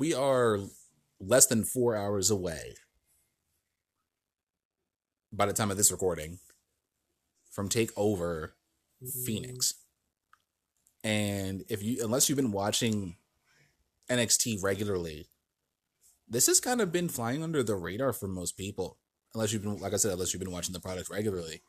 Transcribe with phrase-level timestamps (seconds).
[0.00, 0.58] we are
[1.20, 2.72] less than four hours away
[5.30, 6.38] by the time of this recording
[7.52, 8.54] from take over
[9.26, 9.74] Phoenix.
[11.04, 13.16] And if you unless you've been watching
[14.08, 15.26] NXT regularly,
[16.26, 18.96] this has kind of been flying under the radar for most people.
[19.34, 21.60] Unless you've been like I said, unless you've been watching the product regularly.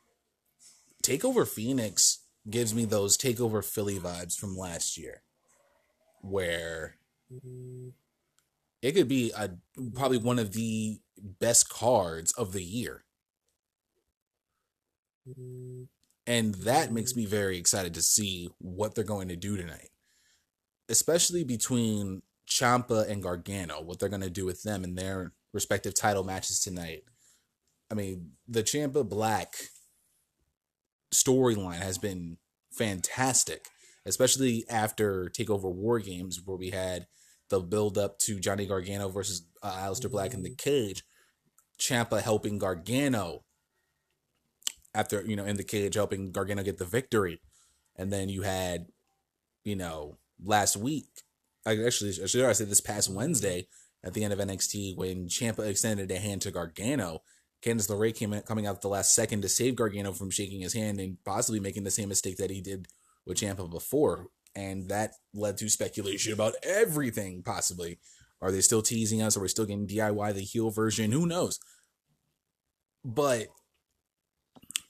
[1.04, 5.22] Takeover Phoenix gives me those takeover Philly vibes from last year.
[6.22, 6.96] Where
[7.30, 7.90] mm-hmm.
[8.82, 9.50] It could be a
[9.94, 13.04] probably one of the best cards of the year.
[16.26, 19.90] And that makes me very excited to see what they're going to do tonight.
[20.88, 25.94] Especially between Ciampa and Gargano, what they're going to do with them in their respective
[25.94, 27.04] title matches tonight.
[27.90, 29.54] I mean, the Ciampa Black
[31.14, 32.38] storyline has been
[32.72, 33.66] fantastic,
[34.06, 37.06] especially after Takeover War Games, where we had
[37.52, 41.04] the build up to Johnny Gargano versus uh, Aleister Black in the cage.
[41.78, 43.44] Ciampa helping Gargano
[44.94, 47.40] after you know in the cage helping Gargano get the victory,
[47.94, 48.86] and then you had,
[49.64, 51.08] you know, last week.
[51.66, 53.68] I actually should I say this past Wednesday
[54.02, 57.22] at the end of NXT when Ciampa extended a hand to Gargano.
[57.62, 60.72] Candice LeRae came in, coming out the last second to save Gargano from shaking his
[60.72, 62.88] hand and possibly making the same mistake that he did
[63.24, 67.42] with Ciampa before, and that led to speculation about everything.
[67.42, 67.98] Possibly,
[68.40, 69.36] are they still teasing us?
[69.36, 71.12] Are we still getting DIY the heel version?
[71.12, 71.58] Who knows?
[73.04, 73.48] But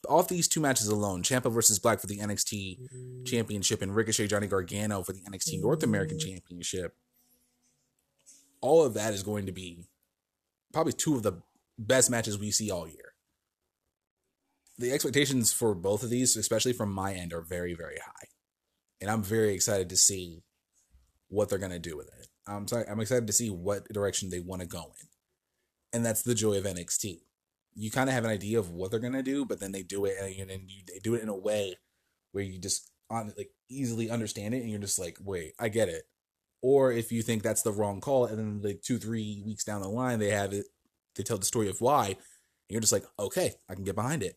[0.09, 4.47] off these two matches alone, Ciampa versus Black for the NXT Championship and Ricochet Johnny
[4.47, 6.95] Gargano for the NXT North American Championship,
[8.61, 9.87] all of that is going to be
[10.73, 11.43] probably two of the
[11.79, 13.13] best matches we see all year.
[14.79, 18.29] The expectations for both of these, especially from my end, are very, very high.
[19.03, 20.42] And I'm very excited to see
[21.28, 22.28] what they're to do with it.
[22.47, 25.09] I'm sorry, I'm excited to see what direction they want to go in.
[25.92, 27.19] And that's the joy of NXT
[27.75, 30.05] you kind of have an idea of what they're gonna do, but then they do
[30.05, 31.77] it and, and you, they do it in a way
[32.32, 35.88] where you just on like easily understand it, and you're just like, wait, I get
[35.88, 36.04] it.
[36.62, 39.82] Or if you think that's the wrong call, and then like two, three weeks down
[39.82, 40.66] the line, they have it,
[41.16, 42.16] they tell the story of why, and
[42.69, 44.37] you're just like, okay, I can get behind it.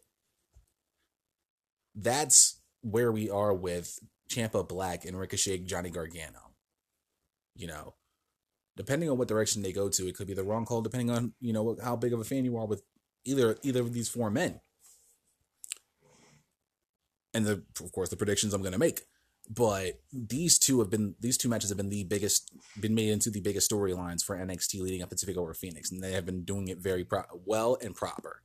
[1.93, 3.99] That's where we are with
[4.29, 6.51] Ciampa Black and Ricochet Johnny Gargano.
[7.55, 7.95] You know,
[8.75, 11.33] depending on what direction they go to, it could be the wrong call, depending on
[11.39, 12.83] you know how big of a fan you are with
[13.23, 14.59] either either of these four men.
[17.33, 19.01] And the of course the predictions I'm going to make,
[19.49, 23.29] but these two have been these two matches have been the biggest been made into
[23.29, 26.43] the biggest storylines for NXT leading up to Takeover over Phoenix, and they have been
[26.43, 28.41] doing it very pro- well and proper.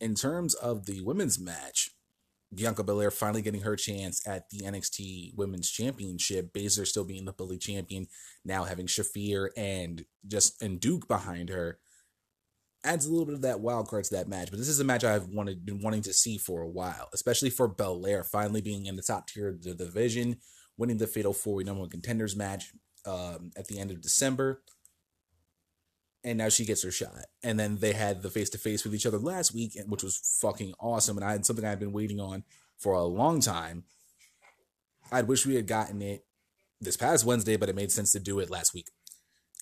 [0.00, 1.90] In terms of the women's match,
[2.54, 6.52] Bianca Belair finally getting her chance at the NXT Women's Championship.
[6.52, 8.06] Baszler still being the bully champion,
[8.44, 11.78] now having Shafir and just and Duke behind her
[12.86, 14.50] adds a little bit of that wild card to that match.
[14.50, 17.50] But this is a match I've wanted been wanting to see for a while, especially
[17.50, 20.36] for Belair finally being in the top tier of the division,
[20.78, 22.72] winning the Fatal Four Number One Contenders match
[23.04, 24.62] um, at the end of December.
[26.26, 27.24] And now she gets her shot.
[27.44, 30.38] And then they had the face to face with each other last week, which was
[30.42, 31.16] fucking awesome.
[31.16, 32.42] And I had something I've been waiting on
[32.76, 33.84] for a long time.
[35.12, 36.24] I'd wish we had gotten it
[36.80, 38.88] this past Wednesday, but it made sense to do it last week.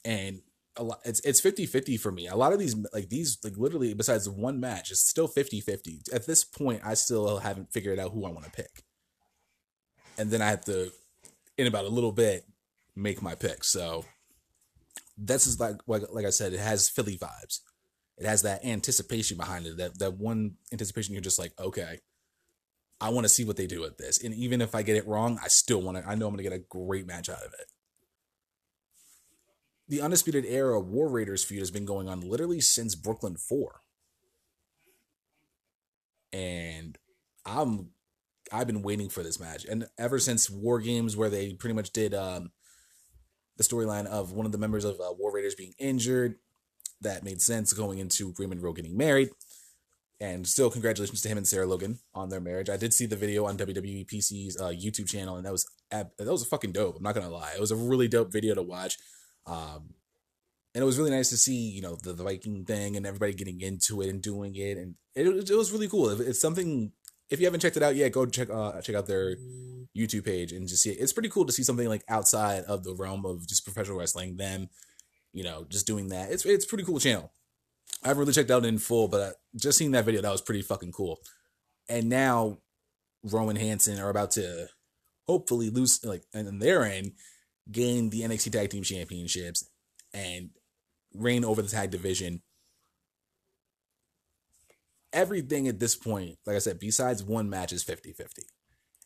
[0.07, 0.41] And
[0.77, 2.27] a lot it's it's 50-50 for me.
[2.27, 6.13] A lot of these like these like literally besides one match, it's still 50-50.
[6.13, 8.83] At this point, I still haven't figured out who I want to pick.
[10.17, 10.91] And then I have to
[11.59, 12.47] in about a little bit
[12.97, 13.65] make my pick.
[13.65, 14.07] So
[15.17, 17.61] that's just like like like I said, it has Philly vibes.
[18.17, 19.77] It has that anticipation behind it.
[19.77, 22.01] That that one anticipation you're just like, okay,
[23.01, 24.23] I want to see what they do with this.
[24.23, 26.43] And even if I get it wrong, I still want to I know I'm to
[26.43, 27.71] get a great match out of it
[29.89, 33.81] the Undisputed Era War Raiders feud has been going on literally since Brooklyn 4.
[36.33, 36.99] And
[37.45, 37.91] I'm
[38.53, 39.65] I've been waiting for this match.
[39.65, 42.51] And ever since War Games where they pretty much did um
[43.57, 46.37] the storyline of one of the members of uh, War Raiders being injured,
[47.01, 49.31] that made sense going into Raymond Rowe getting married.
[50.21, 52.71] And still, congratulations to him and Sarah Logan on their marriage.
[52.71, 56.11] I did see the video on WWE PC's uh, YouTube channel, and that was that
[56.19, 56.97] was a fucking dope.
[56.97, 58.97] I'm not gonna lie, it was a really dope video to watch.
[59.47, 59.95] Um,
[60.75, 63.33] and it was really nice to see, you know, the, the Viking thing and everybody
[63.33, 66.09] getting into it and doing it, and it, it was really cool.
[66.21, 66.93] It's something.
[67.31, 69.37] If you haven't checked it out yet, go check uh, check out their
[69.97, 70.99] YouTube page and just see it.
[71.00, 74.37] It's pretty cool to see something like outside of the realm of just professional wrestling.
[74.37, 74.69] Them,
[75.32, 76.31] you know, just doing that.
[76.31, 77.32] It's it's pretty cool channel.
[78.03, 80.62] I haven't really checked out in full, but just seeing that video, that was pretty
[80.62, 81.21] fucking cool.
[81.88, 82.59] And now,
[83.23, 84.69] Rowan Hanson are about to
[85.26, 87.12] hopefully lose, like, and their end,
[87.71, 89.69] gain the NXT Tag Team Championships
[90.12, 90.50] and
[91.15, 92.43] reign over the tag division.
[95.14, 98.26] Everything at this point, like I said, besides one match is 50-50.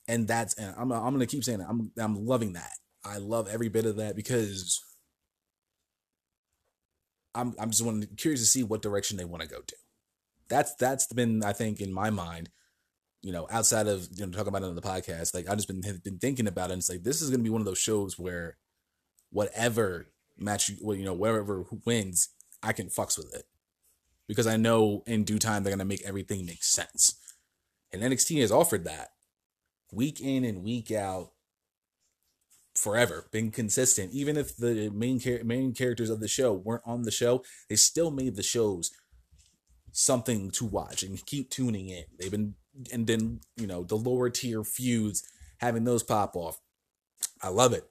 [0.08, 1.69] And that's and I'm I'm to keep saying that.
[1.69, 2.72] I'm I'm loving that.
[3.05, 4.82] I love every bit of that because
[7.34, 9.76] I'm I'm just want, curious to see what direction they want to go to.
[10.49, 12.49] That's that's been I think in my mind,
[13.20, 15.69] you know, outside of you know talking about it on the podcast, like I've just
[15.69, 16.72] been been thinking about it.
[16.72, 18.56] and It's like this is to be one of those shows where
[19.31, 20.06] whatever
[20.38, 22.31] match, you, well, you know, wherever wins,
[22.62, 23.44] I can fucks with it
[24.29, 27.17] because I know in due time they're gonna make everything make sense.
[27.93, 29.09] And NXT has offered that
[29.93, 31.33] week in and week out
[32.77, 34.13] forever, been consistent.
[34.13, 37.77] Even if the main char- main characters of the show weren't on the show, they
[37.77, 38.91] still made the shows
[39.91, 42.05] something to watch and keep tuning in.
[42.19, 42.55] They've been
[42.93, 45.27] and then you know the lower tier feuds
[45.59, 46.61] having those pop off.
[47.43, 47.85] I love it.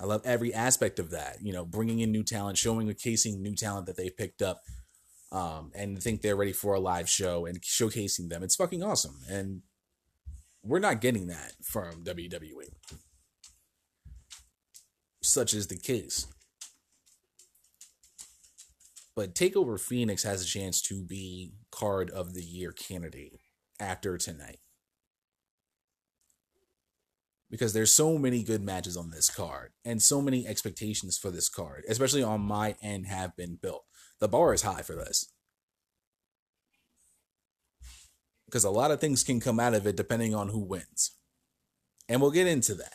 [0.00, 1.38] I love every aspect of that.
[1.42, 4.60] You know, bringing in new talent, showing, casing new talent that they've picked up,
[5.30, 8.42] um, and think they're ready for a live show and showcasing them.
[8.42, 9.62] It's fucking awesome, and
[10.62, 12.72] we're not getting that from WWE.
[15.22, 16.26] Such is the case.
[19.14, 23.40] But Takeover Phoenix has a chance to be card of the year candidate
[23.80, 24.60] after tonight
[27.50, 31.48] because there's so many good matches on this card and so many expectations for this
[31.48, 33.84] card, especially on my end, have been built.
[34.20, 35.26] The bar is high for this.
[38.46, 41.12] Because a lot of things can come out of it depending on who wins.
[42.08, 42.94] And we'll get into that.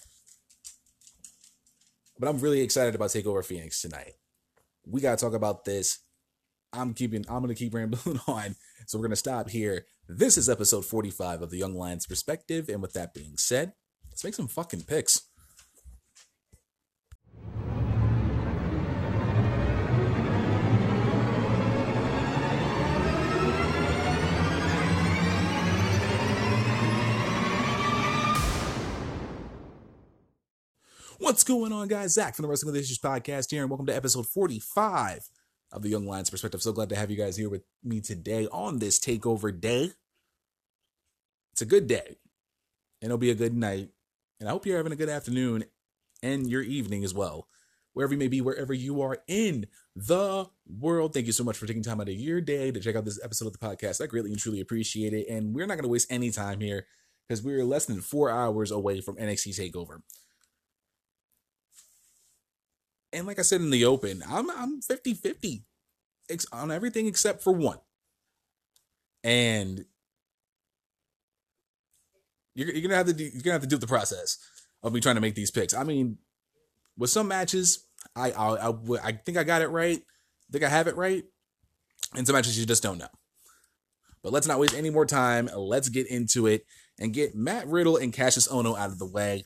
[2.19, 4.13] But I'm really excited about Takeover Phoenix tonight.
[4.85, 5.99] We gotta talk about this.
[6.71, 8.55] I'm keeping I'm gonna keep rambling on.
[8.87, 9.85] So we're gonna stop here.
[10.07, 12.67] This is episode 45 of the Young Lions Perspective.
[12.69, 13.73] And with that being said,
[14.13, 15.23] Let's make some fucking picks.
[31.23, 32.15] What's going on, guys?
[32.15, 35.29] Zach from the Wrestling with Issues podcast here, and welcome to episode 45
[35.71, 36.61] of the Young Lions Perspective.
[36.61, 39.91] So glad to have you guys here with me today on this takeover day.
[41.53, 42.17] It's a good day,
[43.01, 43.91] and it'll be a good night
[44.43, 45.63] and I hope you're having a good afternoon
[46.21, 47.47] and your evening as well,
[47.93, 51.13] wherever you may be, wherever you are in the world.
[51.13, 53.23] Thank you so much for taking time out of your day to check out this
[53.23, 54.03] episode of the podcast.
[54.03, 55.29] I greatly and truly appreciate it.
[55.29, 56.85] And we're not going to waste any time here
[57.25, 60.01] because we're less than four hours away from NXT TakeOver.
[63.13, 65.63] And like I said in the open, I'm I'm 50 50
[66.51, 67.77] on everything except for one.
[69.23, 69.85] And
[72.55, 74.37] you're, you're gonna have to do, you're gonna have to do the process
[74.81, 75.73] of me trying to make these picks.
[75.73, 76.17] I mean,
[76.97, 78.73] with some matches, I I, I,
[79.03, 79.97] I think I got it right.
[79.99, 81.23] I think I have it right.
[82.15, 83.07] And some matches you just don't know.
[84.23, 85.49] But let's not waste any more time.
[85.55, 86.65] Let's get into it
[86.99, 89.45] and get Matt Riddle and Kassius Ohno out of the way.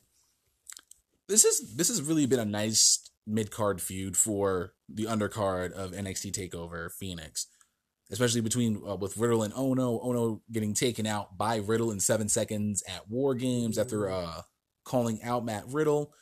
[1.28, 5.92] This is this has really been a nice mid card feud for the undercard of
[5.92, 7.48] NXT Takeover Phoenix
[8.12, 10.04] especially between uh, with Riddle and Ohno.
[10.04, 14.42] Ohno getting taken out by Riddle in seven seconds at War Games after uh,
[14.86, 16.14] calling out Matt Riddle.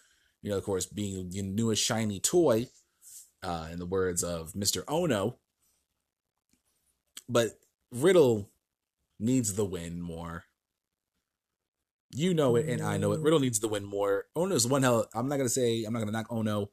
[0.42, 2.68] You know, of course, being the newest shiny toy,
[3.44, 4.84] uh, in the words of Mr.
[4.86, 5.36] Ohno.
[7.28, 7.60] But
[7.92, 8.50] Riddle
[9.20, 10.46] needs the win more.
[12.12, 13.22] You know it, and I know it.
[13.22, 14.26] Riddle needs the win more.
[14.38, 15.08] Ohno's one hell.
[15.14, 16.70] I'm not gonna say I'm not gonna knock Ohno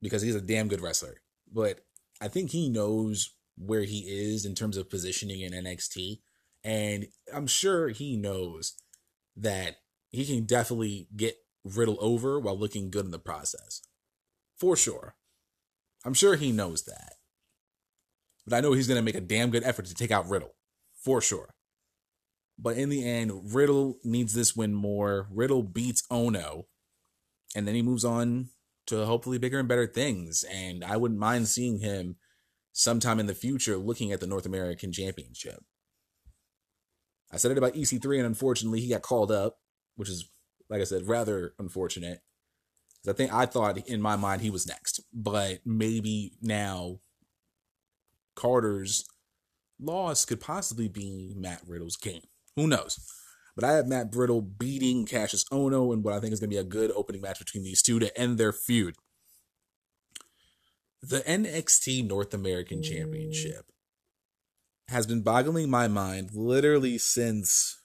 [0.00, 1.22] because he's a damn good wrestler,
[1.52, 1.80] but
[2.20, 6.20] I think he knows where he is in terms of positioning in NXT.
[6.64, 8.74] And I'm sure he knows
[9.36, 9.76] that
[10.10, 13.82] he can definitely get Riddle over while looking good in the process.
[14.56, 15.16] For sure.
[16.04, 17.14] I'm sure he knows that.
[18.46, 20.54] But I know he's going to make a damn good effort to take out Riddle.
[20.94, 21.54] For sure.
[22.58, 25.28] But in the end, Riddle needs this win more.
[25.30, 26.64] Riddle beats Ohno.
[27.54, 28.48] And then he moves on
[28.86, 30.44] to hopefully bigger and better things.
[30.44, 32.16] And I wouldn't mind seeing him
[32.72, 35.64] sometime in the future looking at the North American Championship.
[37.32, 39.58] I said it about EC3, and unfortunately, he got called up,
[39.96, 40.28] which is,
[40.68, 42.20] like I said, rather unfortunate.
[43.08, 47.00] I think I thought in my mind he was next, but maybe now
[48.34, 49.04] Carter's
[49.80, 52.22] loss could possibly be Matt Riddle's game.
[52.56, 52.98] Who knows?
[53.56, 56.54] But I have Matt Riddle beating Kassius Ohno in what I think is going to
[56.54, 58.96] be a good opening match between these two to end their feud
[61.08, 63.70] the NXT North American Championship
[64.88, 67.80] has been boggling my mind literally since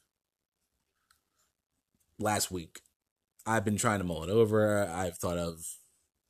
[2.19, 2.81] last week.
[3.45, 4.87] I've been trying to mull it over.
[4.87, 5.63] I've thought of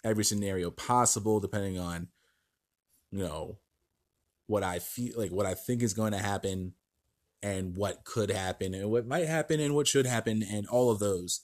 [0.03, 2.07] every scenario possible, depending on,
[3.11, 3.59] you know,
[4.47, 6.73] what I feel like, what I think is going to happen,
[7.43, 10.99] and what could happen, and what might happen, and what should happen, and all of
[10.99, 11.41] those.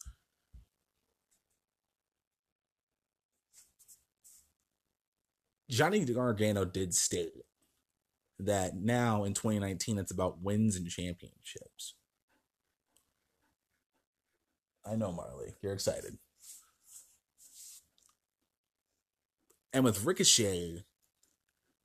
[5.69, 7.33] Johnny Gargano did state
[8.39, 11.95] that now in 2019 it's about wins and championships.
[14.85, 16.17] I know, Marley, you're excited.
[19.73, 20.83] And with Ricochet,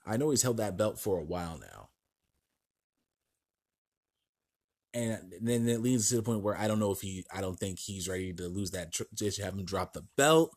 [0.06, 1.88] I know he's held that belt for a while now.
[4.94, 7.58] And then it leads to the point where I don't know if he, I don't
[7.58, 10.54] think he's ready to lose that, just have him drop the belt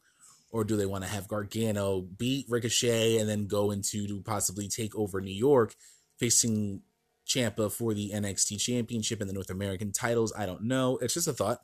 [0.56, 4.70] or do they want to have Gargano beat Ricochet and then go into to possibly
[4.70, 5.76] take over New York,
[6.18, 6.82] facing
[7.28, 10.32] Ciampa for the NXT Championship and the North American titles?
[10.38, 10.98] I don't know.
[11.02, 11.60] It's just a thought.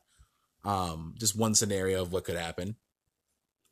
[0.66, 2.75] Um, just one scenario of what could happen.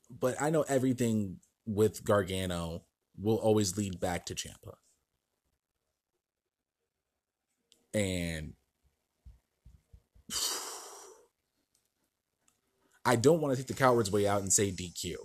[0.09, 2.85] But I know everything with Gargano
[3.21, 4.75] will always lead back to Ciampa,
[7.93, 8.53] And
[13.05, 15.15] I don't want to take the coward's way out and say DQ.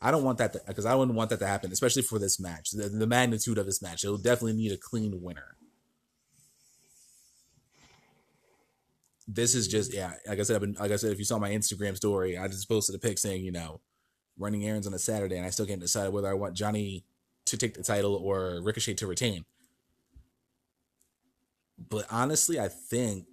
[0.00, 2.70] I don't want that because I wouldn't want that to happen, especially for this match.
[2.70, 5.56] The, the magnitude of this match, it'll definitely need a clean winner.
[9.28, 11.38] This is just yeah, like I said, I've been like I said, if you saw
[11.38, 13.80] my Instagram story, I just posted a pic saying you know,
[14.38, 17.04] running errands on a Saturday, and I still can't decide whether I want Johnny
[17.44, 19.44] to take the title or Ricochet to retain.
[21.78, 23.26] But honestly, I think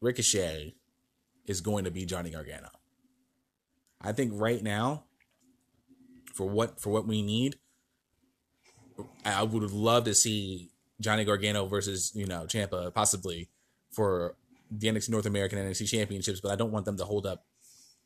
[0.00, 0.74] Ricochet
[1.46, 2.68] is going to be Johnny Gargano.
[4.00, 5.04] I think right now,
[6.34, 7.56] for what for what we need,
[9.24, 13.48] I would love to see Johnny Gargano versus you know Ciampa possibly
[13.90, 14.36] for
[14.70, 17.44] the NXT North American NXT Championships, but I don't want them to hold up,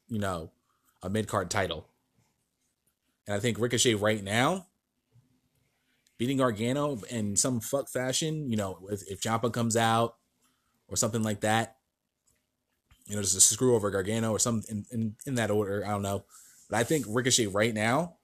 [0.09, 0.51] you know,
[1.03, 1.89] a mid card title.
[3.27, 4.67] And I think Ricochet right now,
[6.19, 10.17] beating Gargano in some fuck fashion, you know, if, if Ciampa comes out
[10.89, 11.77] or something like that,
[13.07, 15.85] you know, just a screw over Gargano or something in, in, in that order.
[15.85, 16.25] I don't know.
[16.71, 18.17] But I think Ricochet right now,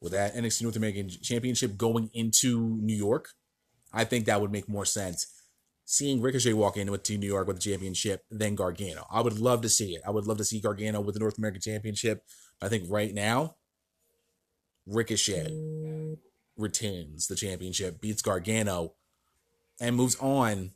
[0.00, 3.30] with that NXT North American Championship going into New York,
[3.92, 5.26] I think that would make more sense.
[5.84, 9.06] Seeing Ricochet walk in into New York with the championship than Gargano.
[9.10, 10.02] I would love to see it.
[10.06, 12.24] I would love to see Gargano with the North American Championship.
[12.60, 13.56] I think right now,
[14.86, 16.16] Ricochet
[16.56, 18.94] retains the championship, beats Gargano,
[19.80, 20.72] and moves on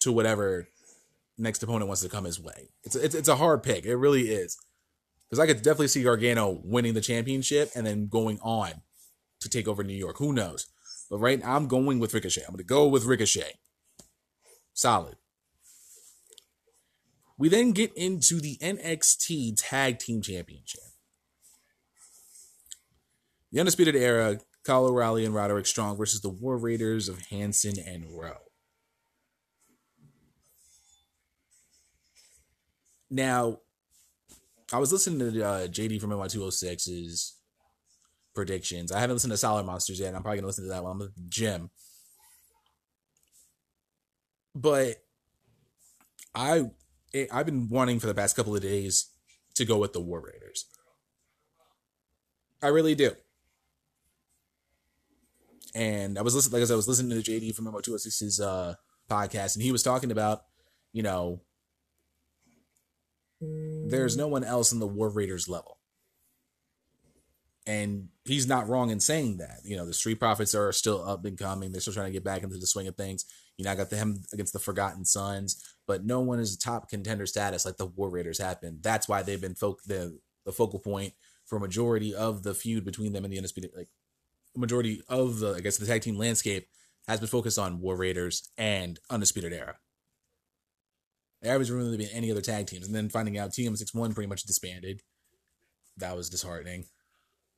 [0.00, 0.68] to whatever
[1.38, 2.70] next opponent wants to come his way.
[2.82, 3.84] It's it's, it's a hard pick.
[3.84, 4.56] It really is.
[5.28, 8.82] Because I could definitely see Gargano winning the championship and then going on
[9.40, 10.18] to take over New York.
[10.18, 10.66] Who knows?
[11.10, 12.42] But right now, I'm going with Ricochet.
[12.42, 13.58] I'm going to go with Ricochet.
[14.74, 15.16] Solid.
[17.36, 20.82] We then get into the NXT Tag Team Championship.
[23.50, 28.06] The Undisputed Era, Kyle O'Reilly and Roderick Strong versus the War Raiders of Hanson and
[28.18, 28.53] Rowe.
[33.10, 33.58] Now,
[34.72, 37.36] I was listening to uh, JD from NY206's
[38.34, 38.90] predictions.
[38.92, 40.14] I haven't listened to Solid Monsters yet.
[40.14, 41.00] I'm probably gonna listen to that one.
[41.00, 41.70] I'm gym.
[44.54, 44.96] But
[46.34, 46.70] I
[47.32, 49.10] I've been wanting for the past couple of days
[49.54, 50.66] to go with the War Raiders.
[52.62, 53.12] I really do.
[55.74, 58.74] And I was listening, like I, I was listening to JD from MO206's uh,
[59.10, 60.42] podcast, and he was talking about,
[60.92, 61.42] you know,
[63.88, 65.78] there's no one else in the War Raiders level.
[67.66, 69.60] And he's not wrong in saying that.
[69.64, 71.72] You know, the Street Profits are still up and coming.
[71.72, 73.24] They're still trying to get back into the swing of things.
[73.56, 76.90] You know, I got them against the Forgotten Sons, but no one is a top
[76.90, 78.78] contender status like the War Raiders have been.
[78.82, 81.14] That's why they've been fo- the the focal point
[81.46, 83.70] for majority of the feud between them and the Undisputed.
[83.74, 83.88] Like,
[84.56, 86.68] majority of the I guess the tag team landscape
[87.06, 89.76] has been focused on War Raiders and Undisputed Era.
[91.44, 92.86] There hasn't really been any other tag teams.
[92.86, 95.02] And then finding out TM61 pretty much disbanded.
[95.98, 96.86] That was disheartening.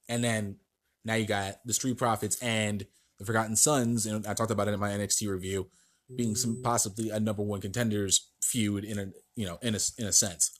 [0.08, 0.56] And then
[1.04, 2.84] now you got the Street Profits and
[3.18, 5.68] the Forgotten Sons, and I talked about it in my NXT review,
[6.14, 6.62] being some mm.
[6.62, 10.58] possibly a number one contenders feud in a you know in a in a sense.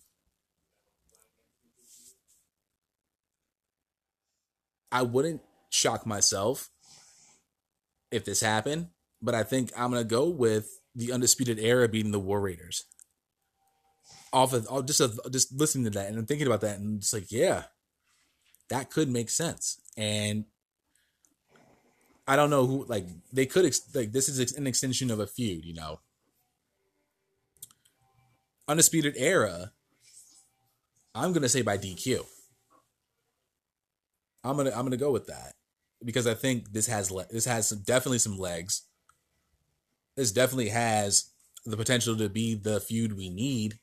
[4.90, 6.70] I wouldn't shock myself
[8.10, 8.88] if this happened,
[9.20, 12.84] but I think I'm gonna go with the Undisputed Era beating the War Raiders
[14.36, 17.12] off of oh, just of, just listening to that and thinking about that and it's
[17.12, 17.64] like yeah
[18.68, 20.44] that could make sense and
[22.28, 25.26] i don't know who like they could ex- like this is an extension of a
[25.26, 26.00] feud you know
[28.68, 29.72] undisputed era
[31.16, 32.20] I'm gonna say by DQ.
[34.44, 35.54] I'm gonna I'm gonna go with that
[36.04, 38.82] because I think this has le- this has some, definitely some legs.
[40.14, 41.30] This definitely has
[41.64, 43.78] the potential to be the feud we need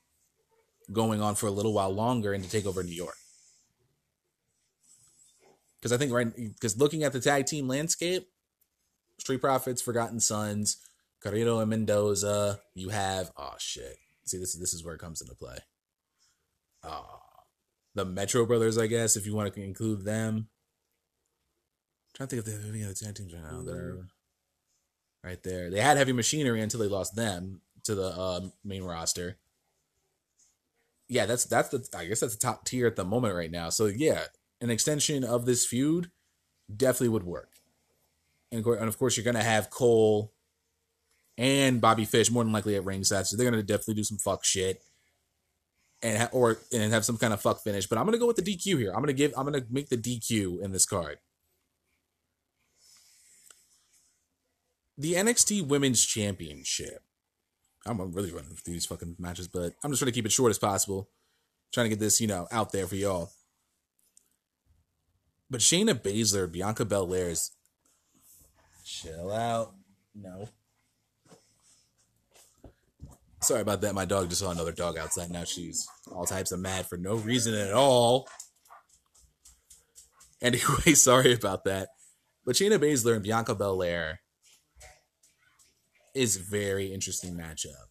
[0.93, 3.17] going on for a little while longer and to take over New York.
[5.79, 8.29] Because I think right because looking at the tag team landscape,
[9.19, 10.77] Street Profits, Forgotten Sons,
[11.21, 13.97] Carrillo and Mendoza, you have oh shit.
[14.25, 15.57] See this this is where it comes into play.
[16.83, 17.01] Uh,
[17.95, 20.47] the Metro Brothers, I guess, if you want to include them.
[22.07, 24.07] I'm trying to think if they have any other tag teams right now that are
[25.23, 25.69] right there.
[25.69, 29.37] They had Heavy Machinery until they lost them to the uh, main roster.
[31.13, 33.69] Yeah, that's that's the I guess that's the top tier at the moment right now.
[33.69, 34.23] So yeah,
[34.61, 36.09] an extension of this feud
[36.75, 37.49] definitely would work.
[38.51, 40.33] And, of course, you're gonna have Cole
[41.37, 44.43] and Bobby Fish more than likely at ringside, so they're gonna definitely do some fuck
[44.43, 44.81] shit
[46.01, 47.85] and ha- or and have some kind of fuck finish.
[47.85, 48.91] But I'm gonna go with the DQ here.
[48.91, 49.33] I'm gonna give.
[49.37, 51.19] I'm gonna make the DQ in this card.
[54.97, 57.03] The NXT Women's Championship.
[57.85, 60.51] I'm really running through these fucking matches, but I'm just trying to keep it short
[60.51, 61.09] as possible.
[61.73, 63.31] Trying to get this, you know, out there for y'all.
[65.49, 67.51] But Shayna Baszler, Bianca Belair's.
[68.85, 69.73] Chill out.
[70.15, 70.49] No.
[73.41, 73.93] Sorry about that.
[73.93, 75.29] My dog just saw another dog outside.
[75.29, 78.27] Now she's all types of mad for no reason at all.
[80.41, 80.61] Anyway,
[80.93, 81.89] sorry about that.
[82.45, 84.19] But Shayna Baszler and Bianca Belair
[86.13, 87.89] is very interesting matchup.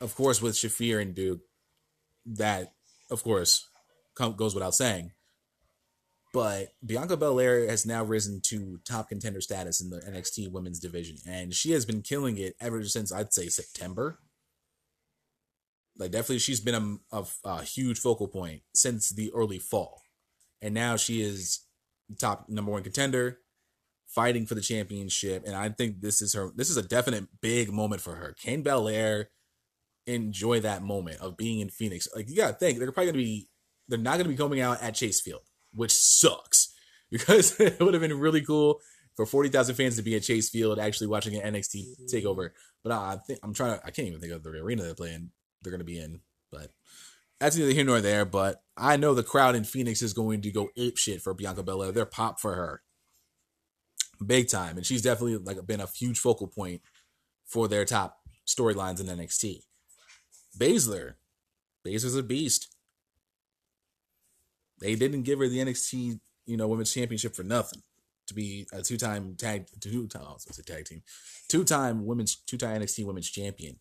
[0.00, 1.40] Of course, with Shafir and Duke,
[2.26, 2.72] that
[3.10, 3.68] of course
[4.14, 5.12] goes without saying.
[6.32, 11.16] But Bianca Belair has now risen to top contender status in the NXT women's division,
[11.26, 14.18] and she has been killing it ever since I'd say September.
[15.96, 20.02] Like definitely, she's been a, a, a huge focal point since the early fall,
[20.60, 21.60] and now she is
[22.18, 23.38] top number one contender,
[24.08, 25.44] fighting for the championship.
[25.46, 26.50] And I think this is her.
[26.54, 28.34] This is a definite big moment for her.
[28.42, 29.30] Can Belair
[30.06, 32.08] enjoy that moment of being in Phoenix?
[32.14, 33.48] Like you gotta think they're probably gonna be.
[33.88, 35.42] They're not gonna be coming out at Chase Field
[35.74, 36.74] which sucks
[37.10, 38.80] because it would have been really cool
[39.16, 42.04] for 40,000 fans to be at Chase Field actually watching an NXT mm-hmm.
[42.06, 42.50] takeover.
[42.84, 45.30] But I think I'm trying to, I can't even think of the arena they're playing,
[45.62, 46.20] they're going to be in.
[46.52, 46.70] But
[47.40, 48.24] that's neither here nor there.
[48.24, 51.62] But I know the crowd in Phoenix is going to go ape shit for Bianca
[51.62, 51.92] Belair.
[51.92, 52.82] They're pop for her
[54.24, 54.76] big time.
[54.76, 56.82] And she's definitely like been a huge focal point
[57.46, 59.62] for their top storylines in NXT.
[60.58, 61.14] Baszler,
[61.86, 62.74] Baszler's a beast.
[64.80, 67.82] They didn't give her the NXT, you know, Women's Championship for nothing.
[68.28, 71.02] To be a two-time tag, two-time, oh, I was going tag team,
[71.48, 73.78] two-time women's, two-time NXT Women's Champion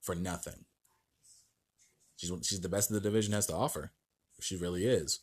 [0.00, 0.64] for nothing.
[2.16, 3.92] She's she's the best the division has to offer.
[4.40, 5.20] She really is.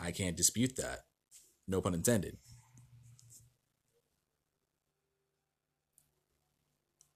[0.00, 1.00] I can't dispute that.
[1.68, 2.38] No pun intended.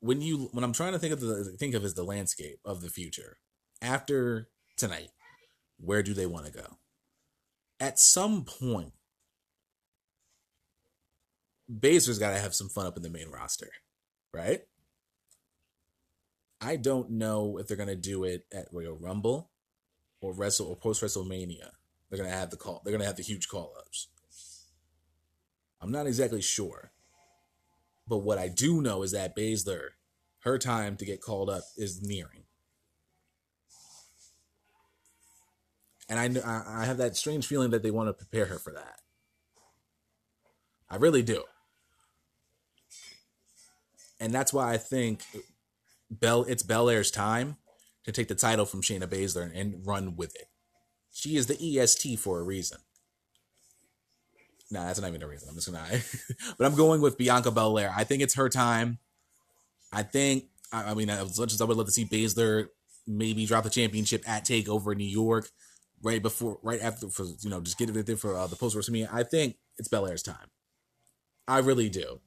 [0.05, 2.83] When you when I'm trying to think of the think of as the landscape of
[2.83, 3.39] the future
[3.81, 5.09] after tonight,
[5.79, 6.79] where do they want to go?
[7.81, 8.93] at some point,
[11.71, 13.69] Baszler's got to have some fun up in the main roster,
[14.33, 14.63] right?
[16.61, 19.51] I don't know if they're gonna do it at Royal Rumble
[20.23, 21.73] or Wrestle or post WrestleMania.
[22.09, 22.81] They're gonna have the call.
[22.83, 24.09] They're gonna have the huge call ups.
[25.83, 26.93] I'm not exactly sure,
[28.07, 29.91] but what I do know is that Baszler,
[30.41, 32.45] her time to get called up is nearing.
[36.09, 39.01] and I I have that strange feeling that they want to prepare her for that.
[40.91, 41.45] I really do,
[44.21, 45.23] and that's why I think
[46.11, 47.57] Bell it's Belair's time
[48.05, 50.49] to take the title from Shayna Baszler and run with it.
[51.13, 52.79] She is the EST for a reason.
[54.75, 55.49] Nah, that's not even a reason.
[55.49, 55.87] I'm just gonna,
[56.59, 57.95] but I'm going with Bianca Belair.
[57.97, 58.99] I think it's her time.
[59.93, 60.47] I think.
[60.73, 62.67] I, I mean, as much as I would love to see Baszler
[63.07, 65.49] maybe drop the championship at Takeover in New York,
[66.03, 68.77] right before, right after, for you know, just get it there for uh, the post
[68.77, 69.09] WrestleMania.
[69.13, 70.51] I think it's Belair's time.
[71.47, 72.21] I really do.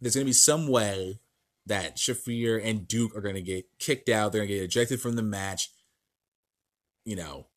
[0.00, 1.20] There's gonna be some way
[1.66, 4.32] that Shafir and Duke are gonna get kicked out.
[4.32, 5.70] They're gonna get ejected from the match.
[7.04, 7.48] You know,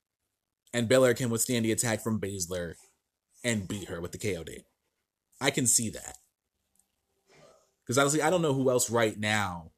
[0.74, 2.74] and Belair can withstand the attack from Baszler
[3.44, 4.64] and beat her with the KOD.
[5.42, 6.18] I can see that.
[7.84, 9.72] Because honestly, I don't know who else right now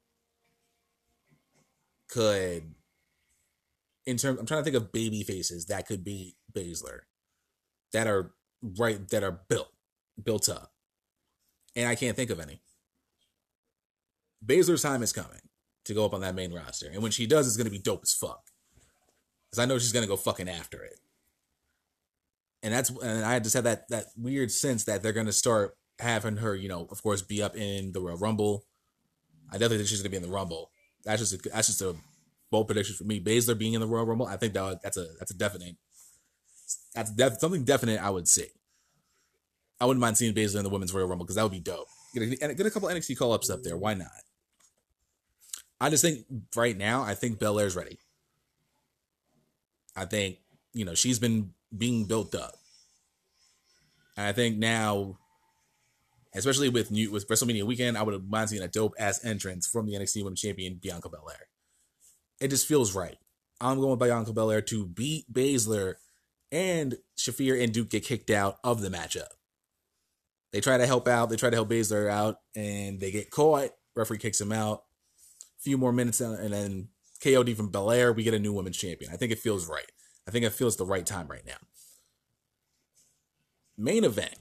[2.08, 2.74] could
[4.04, 7.00] in terms I'm trying to think of baby faces that could be Baszler
[7.92, 8.32] that are
[8.78, 9.72] right that are built
[10.22, 10.72] built up.
[11.74, 12.60] And I can't think of any.
[14.44, 15.40] Baszler's time is coming
[15.84, 16.90] to go up on that main roster.
[16.92, 18.50] And when she does, it's gonna be dope as fuck.
[19.50, 21.00] because I know she's gonna go fucking after it.
[22.62, 26.36] And that's and I just have that that weird sense that they're gonna start having
[26.36, 28.64] her, you know, of course, be up in the Royal Rumble.
[29.50, 30.70] I definitely think she's gonna be in the Rumble.
[31.04, 31.94] That's just a, that's just a
[32.50, 33.20] bold prediction for me.
[33.20, 35.76] Baszler being in the Royal Rumble, I think that that's a that's a definite
[36.94, 38.46] that's def, something definite I would see.
[39.80, 41.88] I wouldn't mind seeing Baszler in the Women's Royal Rumble because that would be dope.
[42.14, 43.76] Get a, get a couple NXT call ups up there.
[43.76, 44.08] Why not?
[45.80, 47.98] I just think right now, I think Belair's ready.
[49.96, 50.38] I think,
[50.72, 52.54] you know, she's been being built up.
[54.16, 55.18] And I think now,
[56.34, 59.86] especially with new with WrestleMania weekend, I would mind seeing a dope ass entrance from
[59.86, 61.48] the NXT Women's Champion Bianca Belair.
[62.40, 63.16] It just feels right.
[63.60, 65.94] I'm going Bianca Belair to beat Baszler
[66.50, 69.28] and Shafir and Duke get kicked out of the matchup.
[70.52, 73.70] They try to help out, they try to help Baszler out, and they get caught.
[73.94, 74.82] Referee kicks him out.
[75.58, 76.88] A few more minutes, and then
[77.22, 79.12] KOD from Belair, we get a new women's champion.
[79.12, 79.90] I think it feels right.
[80.26, 81.56] I think it feels the right time right now.
[83.76, 84.36] Main event.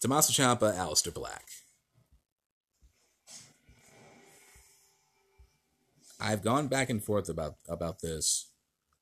[0.00, 1.44] Tommaso Ciampa, Aleister Black.
[6.20, 8.50] I've gone back and forth about about this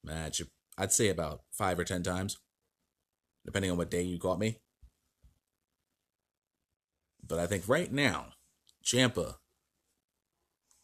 [0.04, 0.42] match.
[0.78, 2.38] I'd say about five or ten times,
[3.44, 4.60] depending on what day you caught me.
[7.26, 8.28] But I think right now,
[8.84, 9.36] Ciampa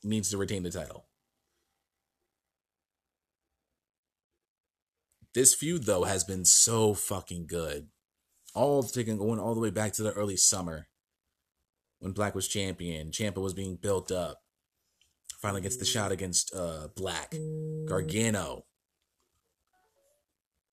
[0.02, 1.06] needs to retain the title.
[5.34, 7.88] This feud though has been so fucking good.
[8.54, 10.88] All taking going all the way back to the early summer
[12.00, 13.10] when Black was champion.
[13.10, 14.42] Ciampa was being built up.
[15.40, 17.34] Finally gets the shot against uh, Black.
[17.88, 18.64] Gargano.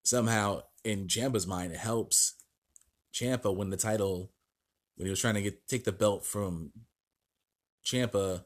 [0.03, 2.33] Somehow, in Ciampa's mind, it helps
[3.13, 4.31] Ciampa win the title
[4.95, 6.71] when he was trying to get take the belt from
[7.85, 8.43] Ciampa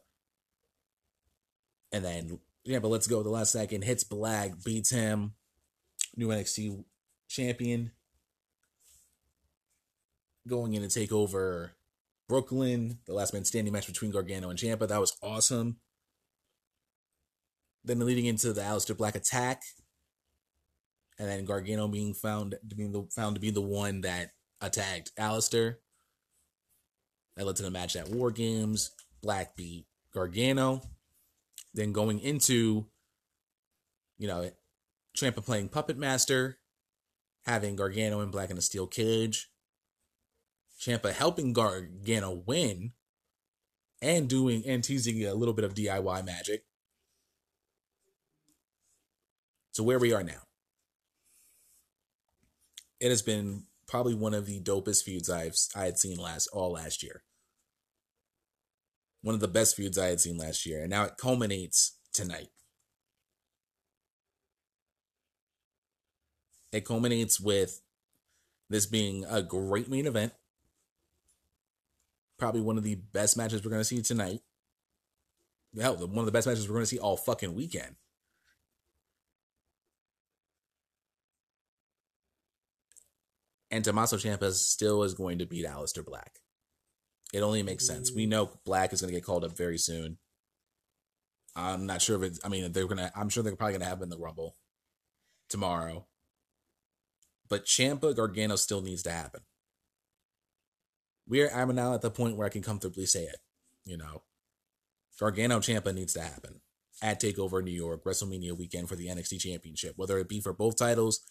[1.92, 3.84] and then but let's go the last second.
[3.84, 5.34] Hits Black, beats him.
[6.16, 6.84] New NXT
[7.28, 7.92] champion.
[10.48, 11.76] Going in to take over
[12.28, 13.00] Brooklyn.
[13.06, 14.88] The last man standing match between Gargano and Ciampa.
[14.88, 15.78] That was awesome.
[17.84, 19.62] Then leading into the Aleister Black attack.
[21.20, 25.12] And then Gargano being found to be the found to be the one that attacked
[25.18, 25.76] Aleister.
[27.36, 28.92] That led to the match at War Games.
[29.22, 30.82] Black beat Gargano.
[31.74, 32.86] Then going into,
[34.18, 34.50] you know,
[35.18, 36.58] Ciampa playing Puppet Master,
[37.46, 39.50] having Gargano and Black in a steel cage,
[40.80, 42.94] Ciampa helping Gargano win,
[44.02, 46.66] and doing and teasing a little bit of DIY magic.
[49.72, 50.44] So where we are now.
[53.00, 56.72] It has been probably one of the dopest feuds I've I had seen last all
[56.74, 57.24] last year
[59.24, 62.50] one of the best feuds I had seen last year, and now it culminates tonight.
[66.74, 67.82] It culminates with
[68.70, 70.34] this being a great main event.
[72.40, 74.42] Probably one of the best matches we're going to see tonight.
[75.80, 77.96] Hell, one of the best matches we're going to see all fucking weekend.
[83.72, 86.40] And Tommaso Ciampa still is going to beat Aleister Black.
[87.34, 88.12] It only makes sense.
[88.14, 90.18] We know Black is going to get called up very soon.
[91.56, 92.40] I'm not sure if it's.
[92.44, 93.12] I mean, they're gonna.
[93.16, 94.56] I'm sure they're probably gonna have him in the Rumble
[95.50, 96.08] tomorrow.
[97.50, 99.42] But Ciampa Gargano still needs to happen.
[101.28, 101.50] We're.
[101.50, 103.38] I'm now at the point where I can comfortably say it.
[103.86, 104.24] You know,
[105.20, 106.62] Gargano Ciampa needs to happen
[107.02, 109.94] at Takeover New York WrestleMania weekend for the NXT Championship.
[109.98, 111.22] Whether it be for both titles,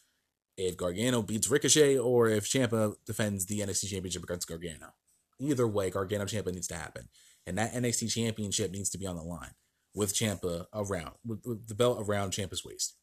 [0.56, 4.94] if Gargano beats Ricochet, or if Ciampa defends the NXT Championship against Gargano.
[5.40, 7.08] Either way, Gargano Ciampa needs to happen,
[7.46, 9.52] and that NXT Championship needs to be on the line
[9.94, 12.96] with Ciampa around, with, with the belt around Ciampa's waist,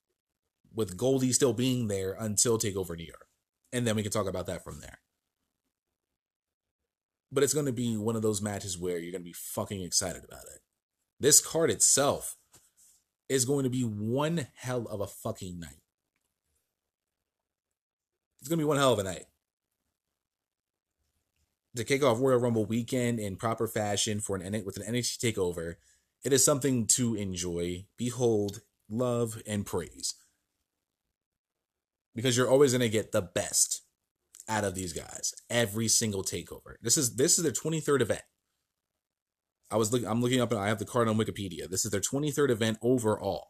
[0.74, 3.28] with Goldie still being there until Takeover New York,
[3.72, 5.00] and then we can talk about that from there.
[7.32, 9.82] But it's going to be one of those matches where you're going to be fucking
[9.82, 10.62] excited about it.
[11.20, 12.36] This card itself
[13.28, 15.82] is going to be one hell of a fucking night.
[18.40, 19.26] It's going to be one hell of a night
[21.76, 25.76] to kick off Royal Rumble weekend in proper fashion for an with an NXT takeover,
[26.24, 30.16] it is something to enjoy, behold, love, and praise.
[32.16, 33.84] Because you're always going to get the best
[34.48, 36.76] out of these guys every single takeover.
[36.82, 38.24] This is this is their 23rd event.
[39.72, 41.70] I was looking I'm looking up and I have the card on Wikipedia.
[41.70, 43.50] This is their 23rd event overall.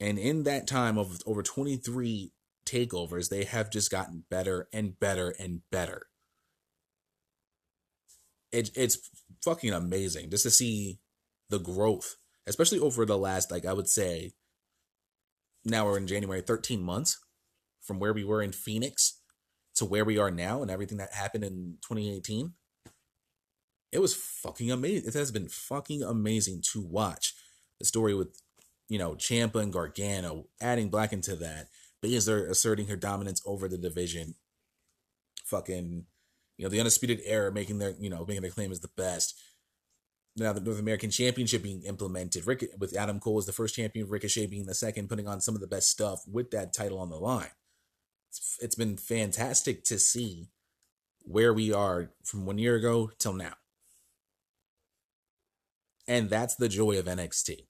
[0.00, 2.32] And in that time of over 23
[2.64, 6.06] takeovers, they have just gotten better and better and better
[8.52, 9.10] it, it's
[9.44, 10.98] fucking amazing just to see
[11.50, 12.16] the growth,
[12.46, 14.32] especially over the last, like I would say,
[15.64, 17.18] now we're in January, 13 months
[17.88, 19.18] from where we were in Phoenix
[19.74, 22.52] to where we are now and everything that happened in 2018.
[23.90, 25.08] It was fucking amazing.
[25.08, 27.34] It has been fucking amazing to watch
[27.80, 28.40] the story with,
[28.88, 31.68] you know, Ciampa and Gargano, adding Black into that.
[32.04, 34.34] Baszler asserting her dominance over the division.
[35.46, 36.04] Fucking,
[36.58, 39.40] you know, the Undisputed Era making their, you know, making their claim as the best
[40.38, 42.46] now the North American Championship being implemented.
[42.46, 45.54] Rick with Adam Cole as the first champion, Ricochet being the second, putting on some
[45.54, 47.50] of the best stuff with that title on the line.
[48.60, 50.48] It's, been fantastic to see
[51.22, 53.54] where we are from one year ago till now.
[56.06, 57.66] And that's the joy of NXT.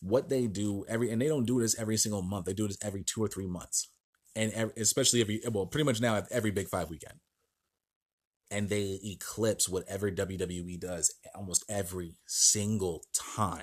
[0.00, 2.46] What they do every, and they don't do this every single month.
[2.46, 3.90] They do this every two or three months,
[4.36, 7.18] and every, especially every, well, pretty much now every Big Five weekend
[8.50, 13.62] and they eclipse whatever WWE does almost every single time.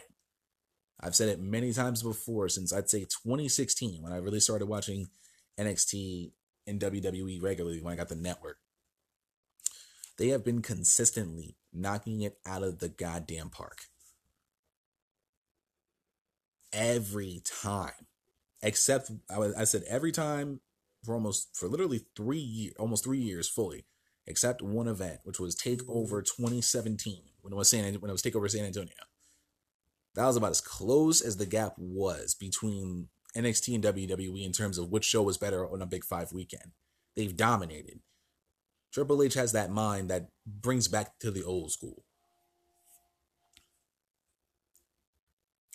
[0.99, 5.07] I've said it many times before since I'd say 2016 when I really started watching
[5.59, 6.31] NXT
[6.67, 8.57] and WWE regularly when I got the network.
[10.17, 13.81] They have been consistently knocking it out of the goddamn park.
[16.71, 18.07] Every time.
[18.61, 20.61] Except I, was, I said every time
[21.03, 23.85] for almost for literally three years, almost three years fully
[24.27, 28.49] except one event, which was Takeover 2017 when it was San when it was Takeover
[28.49, 28.93] San Antonio.
[30.15, 34.77] That was about as close as the gap was between NXT and WWE in terms
[34.77, 36.71] of which show was better on a Big Five weekend.
[37.15, 37.99] They've dominated.
[38.93, 42.05] Triple H has that mind that brings back to the old school.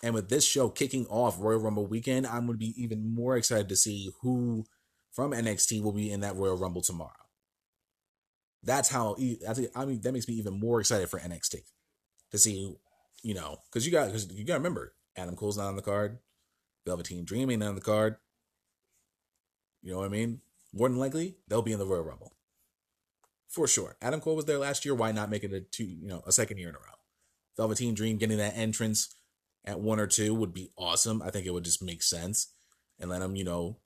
[0.03, 3.37] And with this show kicking off Royal Rumble weekend, I'm going to be even more
[3.37, 4.64] excited to see who
[5.12, 7.12] from NXT will be in that Royal Rumble tomorrow.
[8.62, 9.16] That's how
[9.74, 11.57] I mean that makes me even more excited for NXT
[12.31, 12.74] to see,
[13.23, 15.83] you know, because you got because you got to remember Adam Cole's not on the
[15.83, 16.19] card,
[16.87, 18.17] Velveteen Dream ain't on the card.
[19.83, 20.41] You know what I mean?
[20.73, 22.33] More than likely they'll be in the Royal Rumble
[23.51, 23.97] for sure.
[24.01, 24.95] Adam Cole was there last year.
[24.95, 26.85] Why not make it a two, you know, a second year in a row?
[27.57, 29.15] Velveteen Dream getting that entrance
[29.65, 31.21] at one or two would be awesome.
[31.21, 32.53] I think it would just make sense
[32.99, 33.79] and let him, you know.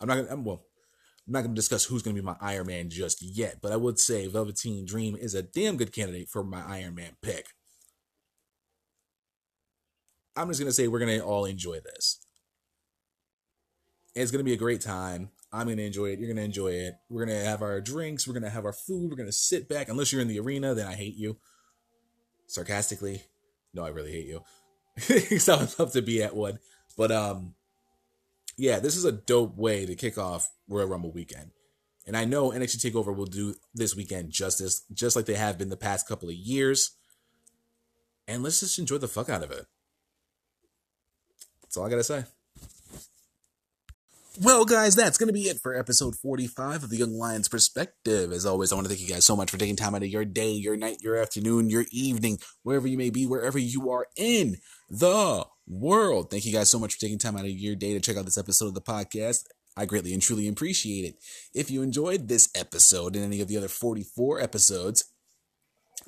[0.00, 0.28] I'm not gonna.
[0.30, 0.66] I'm, well,
[1.26, 3.98] I'm not to discuss who's to be my Iron Man just yet, but I would
[3.98, 7.46] say Velveteen Dream is a damn good candidate for my Iron Man pick.
[10.36, 12.20] I'm just going to say we're going to all enjoy this.
[14.14, 15.30] It's going to be a great time.
[15.52, 16.18] I'm going to enjoy it.
[16.18, 16.94] You're going to enjoy it.
[17.10, 18.26] We're going to have our drinks.
[18.26, 19.10] We're going to have our food.
[19.10, 19.88] We're going to sit back.
[19.88, 21.36] Unless you're in the arena, then I hate you.
[22.46, 23.22] Sarcastically.
[23.74, 24.42] No, I really hate you.
[25.08, 26.58] Because I would love to be at one.
[26.96, 27.54] But um,
[28.56, 31.50] yeah, this is a dope way to kick off Royal Rumble weekend.
[32.06, 35.68] And I know NXT Takeover will do this weekend justice, just like they have been
[35.68, 36.92] the past couple of years.
[38.26, 39.66] And let's just enjoy the fuck out of it.
[41.72, 42.24] That's all I gotta say.
[44.42, 48.30] Well, guys, that's going to be it for episode 45 of the Young Lions Perspective.
[48.30, 50.08] As always, I want to thank you guys so much for taking time out of
[50.08, 54.06] your day, your night, your afternoon, your evening, wherever you may be, wherever you are
[54.16, 54.56] in
[54.90, 56.30] the world.
[56.30, 58.26] Thank you guys so much for taking time out of your day to check out
[58.26, 59.44] this episode of the podcast.
[59.74, 61.16] I greatly and truly appreciate it.
[61.54, 65.04] If you enjoyed this episode and any of the other 44 episodes,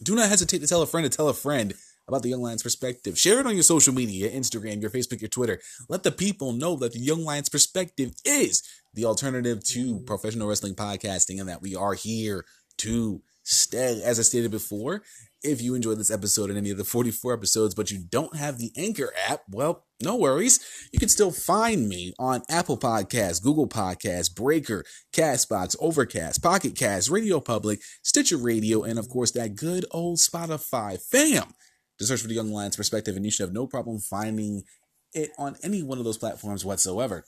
[0.03, 1.73] do not hesitate to tell a friend to tell a friend
[2.09, 3.19] about the Young Lions Perspective.
[3.19, 5.61] Share it on your social media, Instagram, your Facebook, your Twitter.
[5.89, 8.63] Let the people know that the Young Lions Perspective is
[8.93, 12.45] the alternative to professional wrestling podcasting and that we are here
[12.79, 14.03] to stay.
[14.03, 15.03] As I stated before,
[15.43, 18.59] if you enjoyed this episode and any of the 44 episodes, but you don't have
[18.59, 20.61] the Anchor app, well, no worries.
[20.93, 27.11] You can still find me on Apple Podcasts, Google Podcasts, Breaker, Castbox, Overcast, Pocket Cast,
[27.11, 31.01] Radio Public, Stitcher Radio, and of course that good old Spotify.
[31.01, 31.55] Fam!
[31.99, 34.65] To search for the Young Lions perspective, and you should have no problem finding
[35.13, 37.25] it on any one of those platforms whatsoever.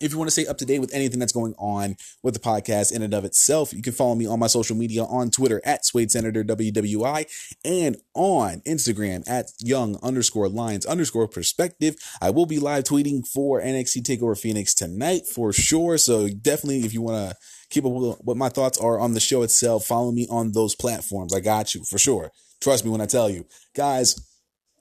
[0.00, 2.40] If you want to stay up to date with anything that's going on with the
[2.40, 5.62] podcast in and of itself, you can follow me on my social media on Twitter
[5.64, 7.26] at Suede Senator WWI
[7.64, 11.94] and on Instagram at young underscore lions underscore perspective.
[12.20, 15.96] I will be live tweeting for NXT TakeOver Phoenix tonight for sure.
[15.96, 17.36] So definitely, if you want to
[17.70, 20.74] keep up with what my thoughts are on the show itself, follow me on those
[20.74, 21.32] platforms.
[21.32, 22.32] I got you for sure.
[22.64, 23.44] Trust me when I tell you,
[23.76, 24.26] guys.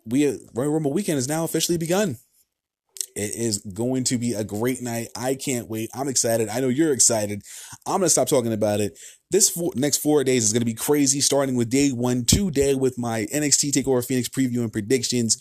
[0.05, 2.15] We Royal Rumble weekend has now officially begun.
[3.13, 5.09] It is going to be a great night.
[5.17, 5.89] I can't wait.
[5.93, 6.47] I'm excited.
[6.47, 7.41] I know you're excited.
[7.85, 8.97] I'm going to stop talking about it.
[9.31, 12.73] This four, next four days is going to be crazy, starting with day one, today
[12.73, 15.37] with my NXT TakeOver Phoenix preview and predictions.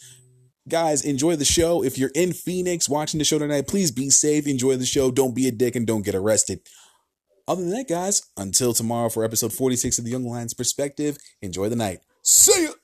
[0.68, 1.84] Guys, enjoy the show.
[1.84, 4.48] If you're in Phoenix watching the show tonight, please be safe.
[4.48, 5.12] Enjoy the show.
[5.12, 6.58] Don't be a dick and don't get arrested.
[7.46, 11.68] Other than that, guys, until tomorrow for episode 46 of the Young Lions Perspective, enjoy
[11.68, 12.00] the night.
[12.22, 12.81] See ya!